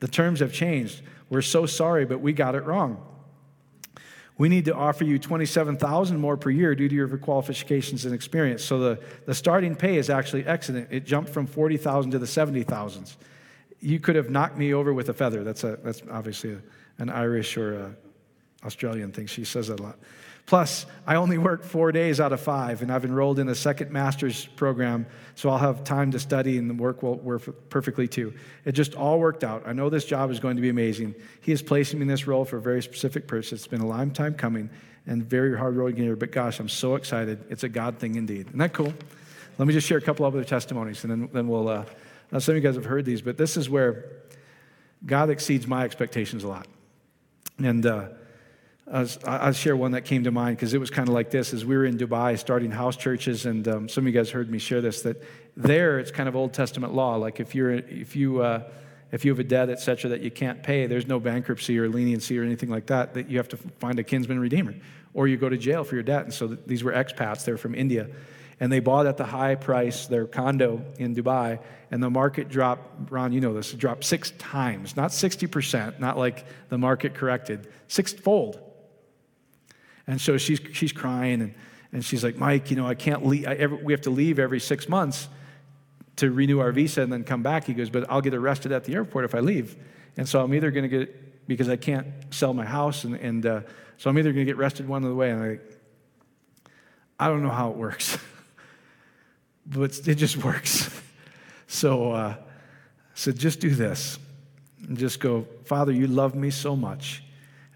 [0.00, 1.02] the terms have changed.
[1.30, 3.04] We're so sorry, but we got it wrong.
[4.36, 8.64] We need to offer you 27,000 more per year due to your qualifications and experience.
[8.64, 10.88] So the, the starting pay is actually excellent.
[10.90, 13.16] It jumped from 40,000 to the 70,000s.
[13.80, 15.44] You could have knocked me over with a feather.
[15.44, 16.58] That's, a, that's obviously a,
[16.98, 17.94] an Irish or
[18.64, 19.26] Australian thing.
[19.26, 19.98] She says that a lot.
[20.46, 23.90] Plus, I only work four days out of five, and I've enrolled in a second
[23.90, 28.34] master's program, so I'll have time to study, and the work will work perfectly too.
[28.66, 29.62] It just all worked out.
[29.66, 31.14] I know this job is going to be amazing.
[31.40, 33.52] He is placing me in this role for a very specific purpose.
[33.52, 34.68] It's been a long time coming
[35.06, 37.42] and very hard road here, but gosh, I'm so excited.
[37.48, 38.48] It's a God thing indeed.
[38.48, 38.92] Isn't that cool?
[39.56, 41.68] Let me just share a couple of other testimonies, and then, then we'll.
[41.68, 41.84] Uh,
[42.38, 44.10] some of you guys have heard these, but this is where
[45.06, 46.66] God exceeds my expectations a lot.
[47.58, 48.08] And uh,
[48.86, 51.64] I'll share one that came to mind because it was kind of like this as
[51.64, 54.58] we were in Dubai starting house churches, and um, some of you guys heard me
[54.58, 55.22] share this that
[55.56, 57.16] there it's kind of Old Testament law.
[57.16, 58.62] Like if, you're, if, you, uh,
[59.10, 61.88] if you have a debt, et cetera, that you can't pay, there's no bankruptcy or
[61.88, 64.74] leniency or anything like that, that you have to find a kinsman redeemer
[65.14, 66.24] or you go to jail for your debt.
[66.24, 68.08] And so these were expats, they're from India.
[68.60, 73.10] And they bought at the high price their condo in Dubai, and the market dropped,
[73.10, 78.60] Ron, you know this, dropped six times, not 60%, not like the market corrected, sixfold.
[80.06, 81.54] And so she's, she's crying and,
[81.92, 83.46] and she's like, Mike, you know, I can't leave.
[83.46, 85.28] I, every, we have to leave every six months
[86.16, 87.64] to renew our visa and then come back.
[87.64, 89.76] He goes, but I'll get arrested at the airport if I leave.
[90.16, 93.44] And so I'm either going to get, because I can't sell my house, and, and
[93.44, 93.60] uh,
[93.98, 95.30] so I'm either going to get arrested one of the way.
[95.30, 95.58] And I,
[97.18, 98.16] I don't know how it works,
[99.66, 100.88] but it just works.
[101.66, 102.36] so uh,
[103.14, 104.18] said, just do this.
[104.86, 107.23] And just go, Father, you love me so much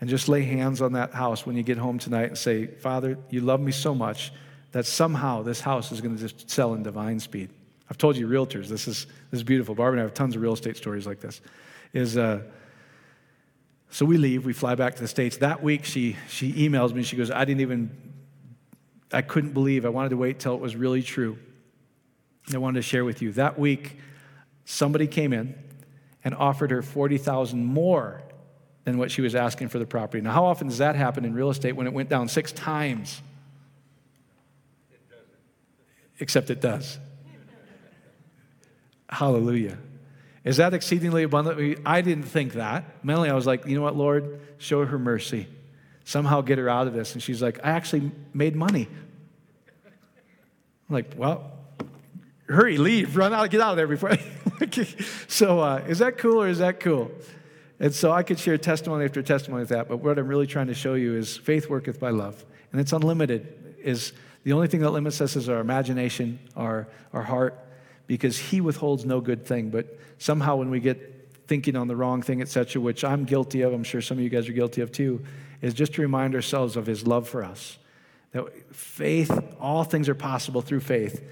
[0.01, 3.19] and just lay hands on that house when you get home tonight and say, Father,
[3.31, 4.33] you love me so much
[4.73, 7.51] that somehow this house is going to just sell in divine speed.
[7.91, 9.75] I've told you, realtors, this is, this is beautiful.
[9.75, 11.41] Barbara and I have tons of real estate stories like this.
[11.95, 12.43] Is, uh,
[13.91, 15.39] so we leave, we fly back to the States.
[15.39, 17.03] That week, she, she emails me.
[17.03, 17.91] She goes, I didn't even,
[19.13, 19.87] I couldn't believe.
[19.87, 21.39] I wanted to wait till it was really true.
[22.53, 23.33] I wanted to share with you.
[23.33, 23.97] That week,
[24.67, 25.55] somebody came in
[26.25, 28.23] and offered her 40,000 more
[28.89, 30.23] than what she was asking for the property.
[30.23, 33.21] Now, how often does that happen in real estate when it went down six times?
[34.91, 35.01] It
[36.21, 36.99] Except it does.
[39.11, 39.79] Hallelujah.
[40.43, 41.77] Is that exceedingly abundantly?
[41.85, 43.05] I didn't think that.
[43.05, 45.47] Mentally, I was like, you know what, Lord, show her mercy.
[46.05, 47.13] Somehow get her out of this.
[47.13, 48.89] And she's like, I actually made money.
[50.89, 51.53] I'm like, well,
[52.49, 54.17] hurry, leave, run out, get out of there before.
[55.29, 57.11] so, uh, is that cool or is that cool?
[57.81, 60.67] And so I could share testimony after testimony of that, but what I'm really trying
[60.67, 62.45] to show you is faith worketh by love.
[62.73, 63.77] And it's unlimited.
[63.83, 64.13] Is
[64.43, 67.59] the only thing that limits us is our imagination, our, our heart,
[68.07, 69.71] because he withholds no good thing.
[69.71, 73.73] But somehow when we get thinking on the wrong thing, etc., which I'm guilty of,
[73.73, 75.25] I'm sure some of you guys are guilty of too,
[75.63, 77.79] is just to remind ourselves of his love for us.
[78.33, 81.25] That faith, all things are possible through faith,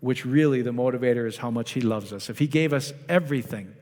[0.00, 2.28] which really the motivator is how much he loves us.
[2.28, 3.74] If he gave us everything,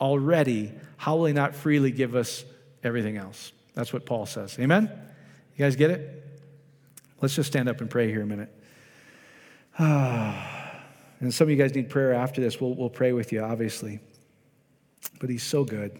[0.00, 2.44] already, how will He not freely give us
[2.82, 3.52] everything else?
[3.74, 4.58] That's what Paul says.
[4.58, 4.90] Amen?
[5.56, 6.22] You guys get it?
[7.20, 8.52] Let's just stand up and pray here a minute.
[9.78, 12.60] and some of you guys need prayer after this.
[12.60, 14.00] We'll, we'll pray with you, obviously.
[15.20, 15.98] But He's so good.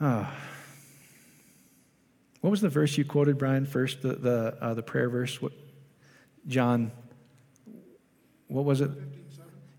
[0.00, 0.34] Ah.
[2.40, 4.02] What was the verse you quoted, Brian, first?
[4.02, 5.40] The, the, uh, the prayer verse?
[5.40, 5.52] What,
[6.48, 6.90] John,
[8.48, 8.90] what was it?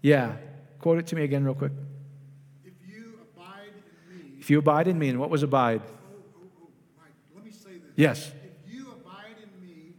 [0.02, 0.38] Yeah.
[0.84, 1.72] Quote it to me again, real quick.
[2.66, 4.36] If you abide in me.
[4.42, 5.80] If you abide in me, and what was abide?
[5.80, 6.68] Oh, oh, oh,
[7.00, 7.94] Mike, let me say this.
[7.96, 8.34] Yes.
[8.44, 9.96] If you abide in me,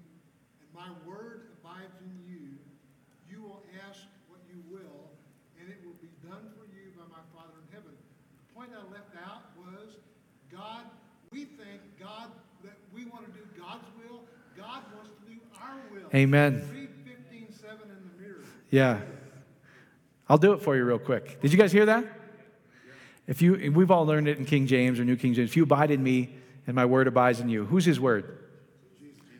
[0.61, 2.61] and my word abides in you,
[3.33, 5.09] you will ask what you will,
[5.59, 7.97] and it will be done for you by my Father in heaven.
[7.97, 9.97] The point I left out was
[10.53, 10.85] God,
[11.33, 12.29] we think God,
[12.63, 14.29] that we want to do God's will.
[14.55, 16.11] God wants to do our will.
[16.15, 16.61] Amen.
[16.71, 16.91] Read
[17.31, 18.45] 15, 7 in the mirror.
[18.69, 19.01] Yeah.
[20.29, 21.41] I'll do it for you real quick.
[21.41, 22.05] Did you guys hear that?
[23.27, 25.51] If you, we've all learned it in King James or New King James.
[25.51, 26.35] If you abide in me
[26.67, 28.39] and my word abides in you, who's his word?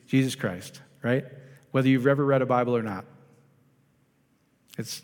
[0.07, 1.25] Jesus Christ, right?
[1.71, 3.05] Whether you've ever read a Bible or not.
[4.79, 5.03] It's,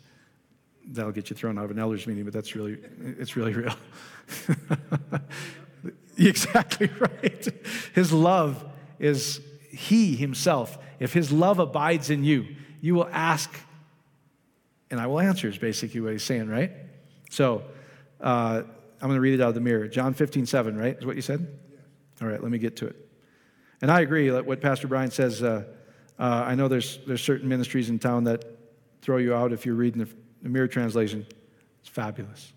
[0.86, 2.78] that'll get you thrown out of an elders meeting, but that's really,
[3.18, 3.74] it's really real.
[6.18, 7.48] exactly right.
[7.94, 8.64] His love
[8.98, 9.40] is
[9.70, 10.78] he himself.
[10.98, 12.46] If his love abides in you,
[12.80, 13.50] you will ask
[14.91, 16.72] and I will answer, is basically what he's saying, right?
[17.30, 17.62] So
[18.20, 18.62] uh,
[19.01, 19.86] I'm going to read it out of the mirror.
[19.86, 20.97] John 15, 7, right?
[20.99, 21.59] Is what you said?
[22.20, 23.09] All right, let me get to it.
[23.80, 25.43] And I agree that what Pastor Brian says.
[25.43, 25.64] Uh,
[26.18, 28.45] uh, I know there's, there's certain ministries in town that
[29.01, 30.11] throw you out if you're reading the,
[30.43, 31.26] the Mirror translation.
[31.80, 32.53] It's fabulous.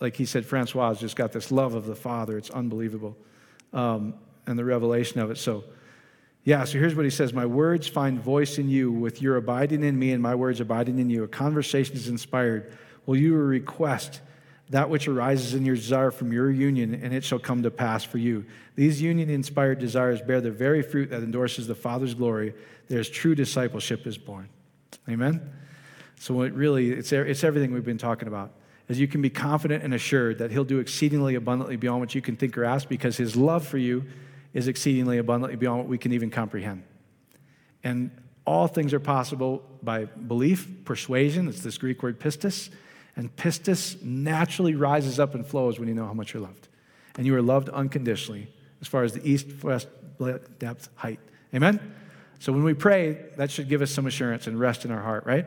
[0.00, 2.38] Like he said, Francois has just got this love of the Father.
[2.38, 3.18] It's unbelievable.
[3.74, 4.14] Um,
[4.46, 5.36] and the revelation of it.
[5.36, 5.64] So,
[6.44, 9.84] yeah, so here's what he says My words find voice in you, with your abiding
[9.84, 11.24] in me and my words abiding in you.
[11.24, 12.72] A conversation is inspired.
[13.06, 14.20] Will you request
[14.70, 18.04] that which arises in your desire from your union, and it shall come to pass
[18.04, 18.46] for you?
[18.74, 22.54] These union inspired desires bear the very fruit that endorses the Father's glory.
[22.88, 24.48] There's true discipleship is born.
[25.08, 25.42] Amen?
[26.18, 28.52] So, it really, it's, it's everything we've been talking about.
[28.88, 32.22] As you can be confident and assured that He'll do exceedingly abundantly beyond what you
[32.22, 34.04] can think or ask because His love for you
[34.52, 36.82] is exceedingly abundantly beyond what we can even comprehend.
[37.84, 38.10] And
[38.44, 42.70] all things are possible by belief, persuasion, it's this Greek word pistis,
[43.16, 46.68] and pistis naturally rises up and flows when you know how much you're loved.
[47.16, 48.48] And you are loved unconditionally
[48.80, 49.88] as far as the east, west,
[50.58, 51.20] depth, height.
[51.54, 51.94] Amen?
[52.38, 55.26] So when we pray, that should give us some assurance and rest in our heart,
[55.26, 55.46] right?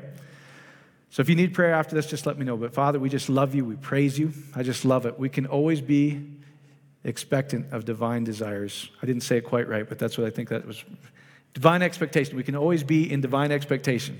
[1.09, 2.57] So if you need prayer after this, just let me know.
[2.57, 3.65] But Father, we just love you.
[3.65, 4.33] We praise you.
[4.55, 5.17] I just love it.
[5.17, 6.27] We can always be
[7.03, 8.89] expectant of divine desires.
[9.01, 10.83] I didn't say it quite right, but that's what I think that was.
[11.53, 12.35] Divine expectation.
[12.35, 14.17] We can always be in divine expectation.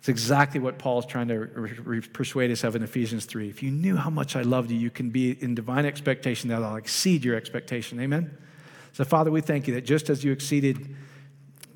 [0.00, 3.50] It's exactly what Paul's trying to re- persuade us of in Ephesians 3.
[3.50, 6.62] If you knew how much I loved you, you can be in divine expectation that
[6.62, 8.00] I'll exceed your expectation.
[8.00, 8.36] Amen?
[8.94, 10.96] So, Father, we thank you that just as you exceeded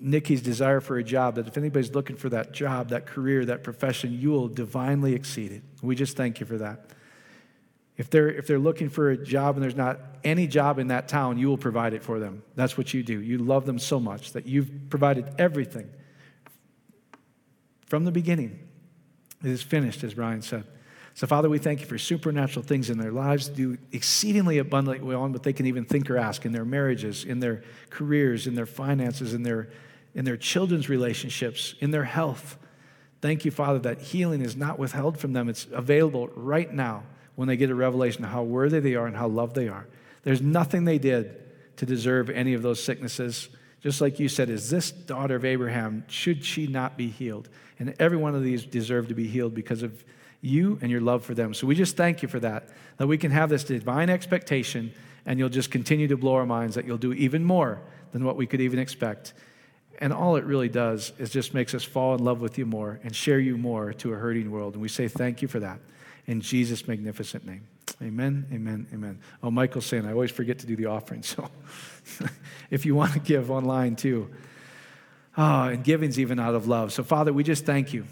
[0.01, 3.63] Nikki's desire for a job, that if anybody's looking for that job, that career, that
[3.63, 5.63] profession, you will divinely exceed it.
[5.83, 6.91] We just thank you for that.
[7.97, 11.07] If they're, if they're looking for a job and there's not any job in that
[11.07, 12.43] town, you will provide it for them.
[12.57, 13.21] That's what you do.
[13.21, 15.89] You love them so much that you've provided everything
[17.87, 18.59] from the beginning.
[19.45, 20.65] It is finished, as Brian said.
[21.17, 25.23] So, Father, we thank you for supernatural things in their lives, do exceedingly abundantly well
[25.23, 28.57] on what they can even think or ask in their marriages, in their careers, in
[28.57, 29.69] their finances, in their,
[30.17, 32.59] in their children's relationships, in their health.
[33.21, 35.49] Thank you, Father, that healing is not withheld from them.
[35.49, 37.05] It's available right now
[37.37, 39.87] when they get a revelation of how worthy they are and how loved they are.
[40.23, 41.41] There's nothing they did
[41.77, 43.49] to deserve any of those sicknesses.
[43.81, 47.49] Just like you said, is this daughter of Abraham, should she not be healed?
[47.79, 50.05] And every one of these deserve to be healed because of
[50.41, 51.55] you and your love for them.
[51.55, 52.69] So we just thank you for that,
[52.99, 54.93] that we can have this divine expectation
[55.27, 57.81] and you'll just continue to blow our minds that you'll do even more
[58.13, 59.33] than what we could even expect.
[59.99, 63.01] And all it really does is just makes us fall in love with you more
[63.03, 64.75] and share you more to a hurting world.
[64.75, 65.81] And we say thank you for that
[66.27, 67.67] in Jesus' magnificent name.
[68.03, 69.21] Amen, amen, amen.
[69.43, 71.23] Oh, Michael's saying, I always forget to do the offering.
[71.23, 71.49] So
[72.71, 74.31] if you want to give online too,
[75.37, 76.93] oh, and giving's even out of love.
[76.93, 78.07] So, Father, we just thank you.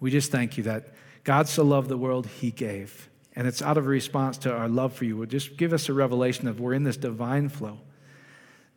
[0.00, 3.08] We just thank you that God so loved the world, he gave.
[3.34, 5.24] And it's out of response to our love for you.
[5.26, 7.78] Just give us a revelation of we're in this divine flow,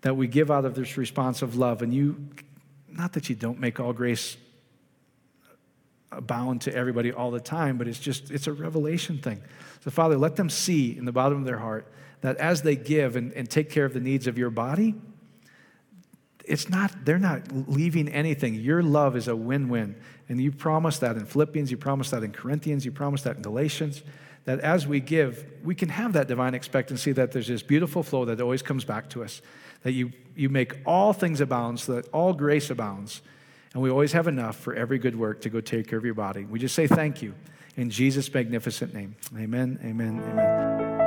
[0.01, 1.81] that we give out of this response of love.
[1.81, 2.27] And you,
[2.89, 4.35] not that you don't make all grace
[6.11, 9.41] abound to everybody all the time, but it's just, it's a revelation thing.
[9.83, 11.91] So, Father, let them see in the bottom of their heart
[12.21, 14.95] that as they give and, and take care of the needs of your body,
[16.45, 18.55] it's not, they're not leaving anything.
[18.55, 19.95] Your love is a win win.
[20.27, 23.41] And you promise that in Philippians, you promise that in Corinthians, you promise that in
[23.43, 24.01] Galatians,
[24.45, 28.25] that as we give, we can have that divine expectancy that there's this beautiful flow
[28.25, 29.41] that always comes back to us,
[29.83, 33.21] that you, you make all things abound so that all grace abounds
[33.73, 36.13] and we always have enough for every good work to go take care of your
[36.13, 36.45] body.
[36.45, 37.33] We just say thank you
[37.75, 39.15] in Jesus' magnificent name.
[39.37, 40.98] Amen, amen, amen.